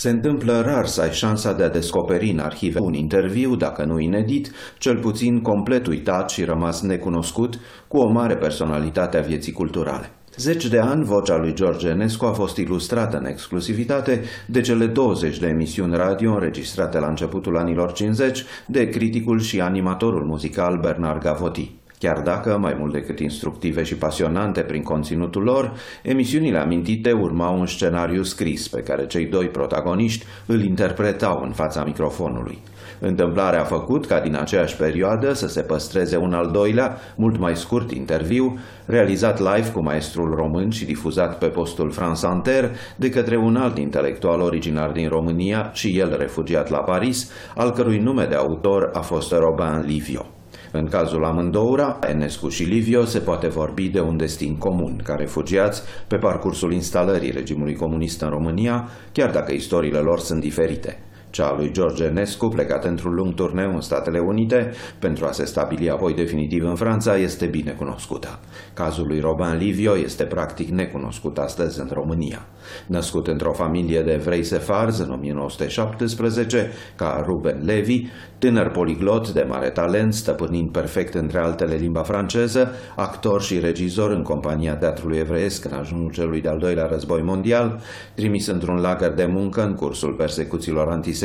[0.00, 3.98] Se întâmplă rar să ai șansa de a descoperi în arhive un interviu, dacă nu
[3.98, 7.58] inedit, cel puțin complet uitat și rămas necunoscut,
[7.88, 10.10] cu o mare personalitate a vieții culturale.
[10.36, 15.38] Zeci de ani, vocea lui George Enescu a fost ilustrată în exclusivitate de cele 20
[15.38, 21.74] de emisiuni radio înregistrate la începutul anilor 50 de criticul și animatorul muzical Bernard Gavotti.
[22.02, 25.72] Chiar dacă, mai mult decât instructive și pasionante prin conținutul lor,
[26.02, 31.84] emisiunile amintite urmau un scenariu scris pe care cei doi protagoniști îl interpretau în fața
[31.84, 32.58] microfonului.
[33.00, 37.56] Întâmplarea a făcut ca din aceeași perioadă să se păstreze un al doilea, mult mai
[37.56, 43.36] scurt interviu, realizat live cu maestrul român și difuzat pe postul France Inter de către
[43.36, 48.34] un alt intelectual originar din România și el refugiat la Paris, al cărui nume de
[48.34, 50.26] autor a fost Robin Livio.
[50.72, 55.82] În cazul amândouă, Enescu și Livio se poate vorbi de un destin comun, ca refugiați
[56.06, 60.98] pe parcursul instalării regimului comunist în România, chiar dacă istoriile lor sunt diferite.
[61.30, 65.44] Cea a lui George Enescu, plecat într-un lung turneu în Statele Unite pentru a se
[65.44, 68.38] stabili apoi definitiv în Franța, este bine cunoscută.
[68.74, 72.46] Cazul lui Robin Livio este practic necunoscut astăzi în România.
[72.86, 78.06] Născut într-o familie de evrei sefarzi în 1917, ca Ruben Levi,
[78.38, 84.22] tânăr poliglot de mare talent, stăpânind perfect între altele limba franceză, actor și regizor în
[84.22, 87.80] compania teatrului evreiesc în ajunul celui de-al doilea război mondial,
[88.14, 91.18] trimis într-un lagăr de muncă în cursul persecuțiilor antisemite,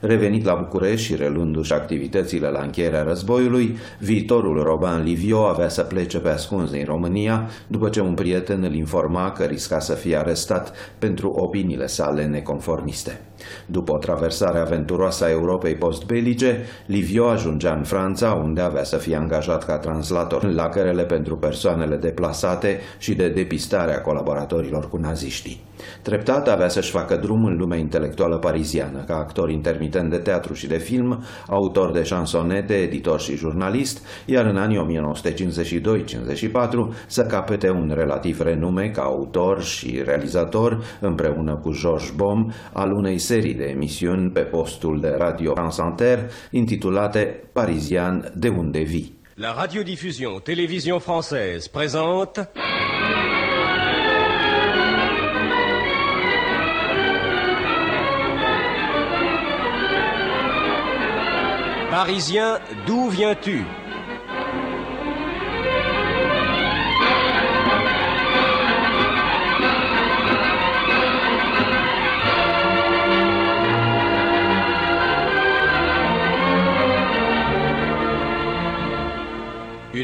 [0.00, 6.18] revenit la București și relându-și activitățile la încheierea războiului, viitorul Robin Livio avea să plece
[6.18, 10.72] pe ascuns din România după ce un prieten îl informa că risca să fie arestat
[10.98, 13.20] pentru opiniile sale neconformiste.
[13.66, 19.16] După o traversare aventuroasă a Europei postbelice, Livio ajungea în Franța, unde avea să fie
[19.16, 25.66] angajat ca translator în lacărele pentru persoanele deplasate și de depistare a colaboratorilor cu naziștii.
[26.02, 30.66] Treptat avea să-și facă drum în lumea intelectuală pariziană, ca actor intermitent de teatru și
[30.66, 34.86] de film, autor de șansonete, editor și jurnalist, iar în anii
[36.92, 42.92] 1952-54 să capete un relativ renume ca autor și realizator, împreună cu Georges Bom, al
[42.92, 49.18] unei serii de emisiuni pe postul de Radio France Inter, intitulate Parizian de unde vii.
[49.34, 52.48] La radiodiffusion télévision française présente
[61.90, 63.87] Parisien, d'où viens-tu?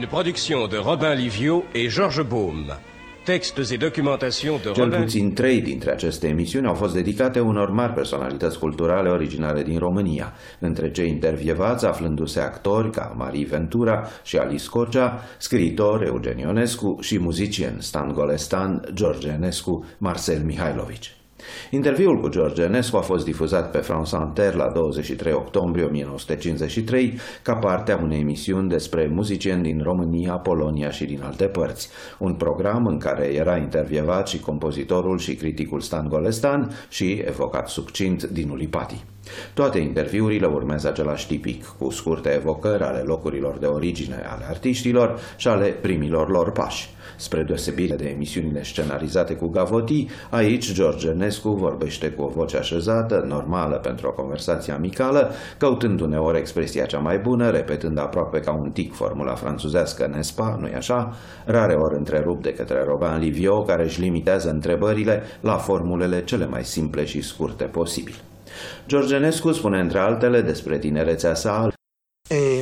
[0.05, 2.77] Une production de Robin Livio et Georges Baume.
[3.25, 7.71] Textes et documentation de Cel Robin puțin trei dintre aceste emisiuni au fost dedicate unor
[7.71, 14.37] mari personalități culturale originale din România, între cei intervievați aflându-se actori ca Marie Ventura și
[14.37, 21.24] Alice Cocea, scriitor Eugen Ionescu și muzicieni Stan Golestan, George Enescu, Marcel Mihailovici.
[21.71, 27.55] Interviul cu George Enescu a fost difuzat pe France Inter la 23 octombrie 1953 ca
[27.55, 31.88] parte a unei emisiuni despre muzicieni din România, Polonia și din alte părți.
[32.19, 38.22] Un program în care era intervievat și compozitorul și criticul Stan Golestan și evocat succint
[38.22, 39.14] din Ulipati.
[39.55, 45.49] Toate interviurile urmează același tipic, cu scurte evocări ale locurilor de origine ale artiștilor și
[45.49, 46.95] ale primilor lor pași.
[47.17, 53.25] Spre deosebire de emisiunile scenarizate cu Gavoti, aici George Enescu vorbește cu o voce așezată,
[53.29, 58.71] normală pentru o conversație amicală, căutând uneori expresia cea mai bună, repetând aproape ca un
[58.71, 61.12] tic formula franțuzească Nespa, nu-i așa?
[61.45, 66.65] Rare ori întrerupt de către Robin Livio, care își limitează întrebările la formulele cele mai
[66.65, 68.15] simple și scurte posibil.
[68.87, 71.75] George Enescu spune între altele despre tinerețea sa, Et,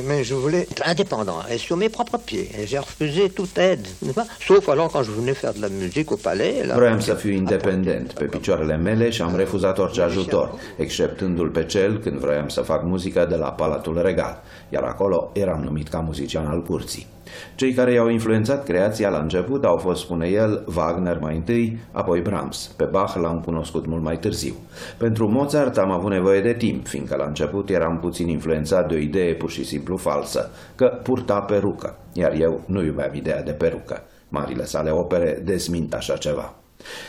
[0.07, 2.49] mais je voulais être indépendant et sur mes propres pieds.
[2.59, 5.69] Et j'ai refusé toute aide, n'est-ce pas Sauf alors quand je venais faire de la
[5.69, 6.63] musique au palais.
[6.65, 11.63] Là, Vroiam să fiu independent pe picioarele mele și am refuzat orice ajutor, exceptându-l pe
[11.63, 15.99] cel când vroiam să fac muzică de la Palatul Regal, iar acolo eram numit ca
[15.99, 17.07] muzician al curții.
[17.55, 22.21] Cei care i-au influențat creația la început au fost, spune el, Wagner mai întâi, apoi
[22.21, 22.73] Brahms.
[22.77, 24.53] Pe Bach l-am cunoscut mult mai târziu.
[24.97, 28.97] Pentru Mozart am avut nevoie de timp, fiindcă la început eram puțin influențat de o
[28.97, 34.01] idee pur și simplu falsă, că purta perucă, iar eu nu iubeam ideea de perucă.
[34.29, 36.53] Marile sale opere desmint așa ceva.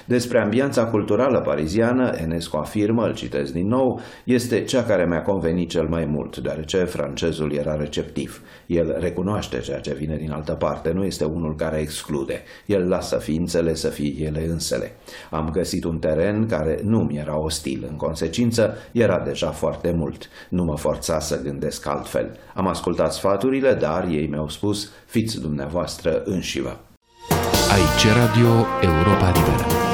[0.07, 5.69] Despre ambianța culturală pariziană, Enescu afirmă, îl citesc din nou, este cea care mi-a convenit
[5.69, 8.43] cel mai mult, deoarece francezul era receptiv.
[8.67, 12.43] El recunoaște ceea ce vine din altă parte, nu este unul care exclude.
[12.67, 14.93] El lasă ființele să fie ele însele.
[15.31, 20.29] Am găsit un teren care nu mi era ostil, în consecință era deja foarte mult.
[20.49, 22.37] Nu mă forța să gândesc altfel.
[22.55, 26.81] Am ascultat sfaturile, dar ei mi-au spus, fiți dumneavoastră înșivă.
[27.75, 29.94] Aici Radio Europa Liberă.